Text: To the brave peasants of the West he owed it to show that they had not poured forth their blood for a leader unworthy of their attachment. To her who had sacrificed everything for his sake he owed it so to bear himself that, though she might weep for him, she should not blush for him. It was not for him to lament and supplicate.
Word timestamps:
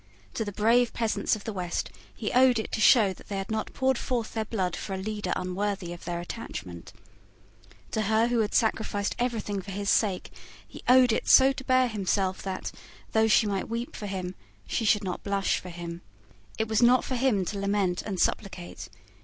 To 0.33 0.43
the 0.43 0.51
brave 0.51 0.93
peasants 0.93 1.35
of 1.35 1.43
the 1.43 1.53
West 1.53 1.91
he 2.15 2.31
owed 2.33 2.57
it 2.57 2.71
to 2.71 2.81
show 2.81 3.13
that 3.13 3.27
they 3.27 3.37
had 3.37 3.51
not 3.51 3.71
poured 3.75 3.99
forth 3.99 4.33
their 4.33 4.45
blood 4.45 4.75
for 4.75 4.95
a 4.95 4.97
leader 4.97 5.31
unworthy 5.35 5.93
of 5.93 6.05
their 6.05 6.19
attachment. 6.19 6.91
To 7.91 8.01
her 8.01 8.25
who 8.25 8.39
had 8.39 8.55
sacrificed 8.55 9.15
everything 9.19 9.61
for 9.61 9.69
his 9.69 9.91
sake 9.91 10.31
he 10.67 10.81
owed 10.87 11.11
it 11.11 11.27
so 11.29 11.51
to 11.53 11.63
bear 11.63 11.87
himself 11.87 12.41
that, 12.41 12.71
though 13.11 13.27
she 13.27 13.45
might 13.45 13.69
weep 13.69 13.95
for 13.95 14.07
him, 14.07 14.33
she 14.65 14.85
should 14.85 15.03
not 15.03 15.21
blush 15.23 15.59
for 15.59 15.69
him. 15.69 16.01
It 16.57 16.67
was 16.67 16.81
not 16.81 17.03
for 17.05 17.13
him 17.15 17.45
to 17.45 17.59
lament 17.59 18.01
and 18.01 18.19
supplicate. 18.19 18.89